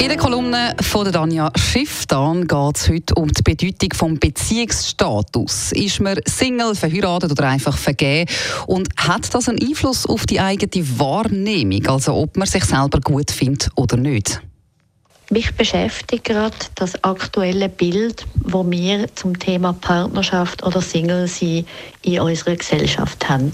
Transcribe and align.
in 0.00 0.08
der 0.08 0.16
Kolumne 0.16 0.76
von 0.80 1.10
Danja 1.10 1.50
Schifftan 1.56 2.46
geht 2.46 2.76
es 2.76 2.88
heute 2.88 3.14
um 3.16 3.28
die 3.28 3.42
Bedeutung 3.42 3.88
des 3.88 4.20
Beziehungsstatus. 4.20 5.72
Ist 5.72 6.00
man 6.00 6.18
Single, 6.24 6.74
verheiratet 6.74 7.32
oder 7.32 7.48
einfach 7.48 7.76
vergeben? 7.76 8.30
Und 8.66 8.88
hat 8.96 9.34
das 9.34 9.48
einen 9.48 9.60
Einfluss 9.60 10.06
auf 10.06 10.24
die 10.26 10.40
eigene 10.40 10.98
Wahrnehmung, 10.98 11.86
also 11.88 12.14
ob 12.14 12.36
man 12.36 12.46
sich 12.46 12.64
selber 12.64 13.00
gut 13.00 13.30
findet 13.30 13.70
oder 13.74 13.96
nicht? 13.96 14.40
Mich 15.30 15.54
beschäftigt 15.54 16.24
gerade 16.24 16.56
das 16.76 17.02
aktuelle 17.02 17.68
Bild, 17.68 18.24
wo 18.44 18.68
wir 18.70 19.14
zum 19.14 19.38
Thema 19.38 19.72
Partnerschaft 19.72 20.64
oder 20.64 20.80
Single 20.80 21.26
sein 21.26 21.66
in 22.02 22.20
unserer 22.20 22.56
Gesellschaft 22.56 23.28
haben. 23.28 23.50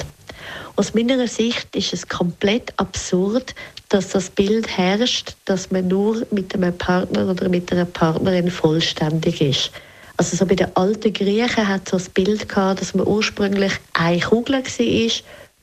Aus 0.76 0.92
meiner 0.92 1.28
Sicht 1.28 1.76
ist 1.76 1.92
es 1.92 2.08
komplett 2.08 2.72
absurd, 2.78 3.54
dass 3.90 4.08
das 4.08 4.28
Bild 4.28 4.76
herrscht, 4.76 5.36
dass 5.44 5.70
man 5.70 5.86
nur 5.86 6.26
mit 6.32 6.52
einem 6.54 6.76
Partner 6.76 7.30
oder 7.30 7.48
mit 7.48 7.70
einer 7.70 7.84
Partnerin 7.84 8.50
vollständig 8.50 9.40
ist. 9.40 9.70
Also 10.16 10.36
so 10.36 10.46
bei 10.46 10.56
den 10.56 10.76
alten 10.76 11.12
Griechen 11.12 11.68
hat 11.68 11.88
so 11.88 11.96
das 11.96 12.08
Bild 12.08 12.48
gehabt, 12.48 12.80
dass 12.80 12.94
man 12.94 13.06
ursprünglich 13.06 13.72
eine 13.92 14.20
Kugel 14.20 14.64
war, 14.64 15.10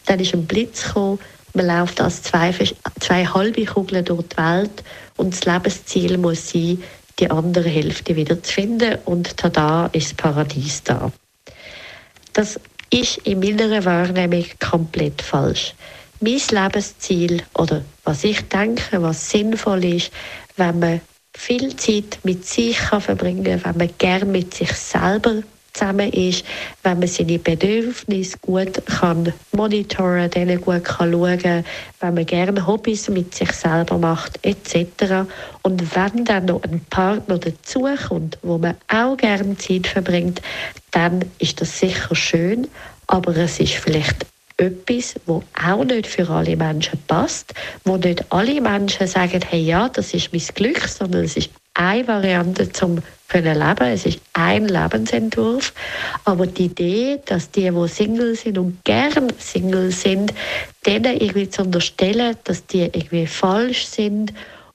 dann 0.06 0.20
ist 0.20 0.34
ein 0.34 0.46
Blitz 0.46 0.86
gekommen, 0.86 1.20
man 1.54 1.68
läuft 1.68 2.00
als 2.00 2.24
zwei, 2.24 2.54
zwei 3.00 3.26
halbe 3.26 3.66
Kugeln 3.66 4.06
durch 4.06 4.24
die 4.30 4.38
Welt 4.38 4.84
und 5.18 5.34
das 5.34 5.44
Lebensziel 5.44 6.18
muss 6.18 6.52
sein, 6.52 6.82
die 7.20 7.30
andere 7.30 7.68
Hälfte 7.68 8.16
wieder 8.16 8.42
zu 8.42 8.54
finden 8.54 8.98
und 9.06 9.36
tada 9.36 9.88
ist 9.92 10.12
das 10.12 10.14
Paradies 10.14 10.84
da. 10.84 11.12
Das 12.32 12.58
ist 12.92 13.18
in 13.20 13.40
meiner 13.40 13.84
Wahrnehmung 13.86 14.46
komplett 14.60 15.22
falsch. 15.22 15.74
Mein 16.20 16.42
Lebensziel 16.52 17.42
oder 17.56 17.84
was 18.04 18.24
ich 18.24 18.42
denke, 18.50 19.02
was 19.02 19.30
sinnvoll 19.30 19.84
ist, 19.86 20.12
wenn 20.58 20.80
man 20.80 21.02
viel 21.36 21.76
Zeit 21.78 22.20
mit 22.24 22.46
sich 22.46 22.78
kann 22.78 23.02
verbringen 23.02 23.44
kann, 23.44 23.64
wenn 23.64 23.78
man 23.78 23.98
gern 23.98 24.32
mit 24.32 24.54
sich 24.54 24.72
selber 24.74 25.42
zusammen 25.74 26.12
ist, 26.12 26.46
wenn 26.84 27.00
man 27.00 27.08
seine 27.08 27.40
Bedürfnisse 27.40 28.38
gut 28.40 28.86
kann 28.86 29.34
monitoren, 29.52 30.30
denen 30.30 30.62
gut 30.62 30.84
kann 30.84 31.12
schauen, 31.12 31.66
wenn 32.00 32.14
man 32.14 32.26
gerne 32.26 32.68
Hobbys 32.68 33.10
mit 33.10 33.34
sich 33.36 33.52
selber 33.52 33.98
macht, 33.98 34.40
etc. 34.46 35.28
Und 35.62 35.96
wenn 35.96 36.26
dann 36.26 36.46
noch 36.46 36.64
ein 36.64 36.82
Partner 36.90 37.38
dazukommt, 37.38 38.38
wo 38.42 38.58
man 38.58 38.76
auch 38.88 39.18
gerne 39.18 39.58
Zeit 39.58 39.88
verbringt, 39.88 40.42
dann 40.92 41.26
ist 41.40 41.62
das 41.62 41.80
sicher 41.80 42.16
schön, 42.16 42.68
aber 43.08 43.36
es 43.38 43.60
ist 43.60 43.74
vielleicht 43.74 44.26
etwas, 44.58 45.16
wo 45.26 45.44
auch 45.62 45.84
nicht 45.84 46.08
für 46.08 46.30
alle 46.30 46.56
Menschen 46.56 47.00
passt, 47.08 47.54
wo 47.84 47.98
nicht 47.98 48.32
alle 48.32 48.62
Menschen 48.62 49.08
sagen, 49.08 49.42
hey 49.50 49.62
ja, 49.62 49.90
das 49.90 50.14
ist 50.14 50.32
mein 50.32 50.44
Glück, 50.54 50.88
sondern 50.88 51.24
es 51.24 51.36
ist 51.36 51.50
eine 51.74 52.08
Variante 52.08 52.72
zum 52.72 53.02
können 53.32 53.58
leben. 53.58 53.94
Es 53.94 54.06
ist 54.06 54.20
ein 54.34 54.68
Lebensentwurf, 54.68 55.74
aber 56.26 56.48
die 56.48 56.66
Idee, 56.66 57.20
dass 57.26 57.50
die, 57.50 57.70
die 57.70 57.88
Single 57.88 58.36
sind 58.36 58.58
und 58.58 58.84
gern 58.84 59.32
Single 59.40 59.92
sind, 59.92 60.34
denen 60.86 61.18
irgendwie 61.18 61.50
zu 61.50 61.62
unterstellen, 61.62 62.36
dass 62.44 62.66
die 62.66 62.82
irgendwie 62.82 63.28
falsch 63.28 63.86
sind 63.86 64.34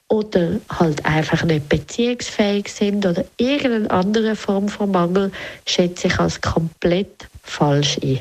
oder 0.09 0.53
halt 0.71 1.05
einfach 1.05 1.45
nicht 1.45 1.69
beziehungsfähig 1.69 2.69
sind 2.73 3.05
oder 3.05 3.25
irgendeine 3.37 3.91
andere 3.91 4.37
Form 4.37 4.69
von 4.69 4.91
Mangel, 4.91 5.33
schätze 5.67 6.07
ich 6.07 6.19
als 6.19 6.41
komplett 6.41 7.27
falsch 7.43 7.99
ein. 8.03 8.21